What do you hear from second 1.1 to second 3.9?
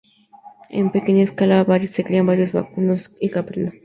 escala se crían vacunos y caprinos.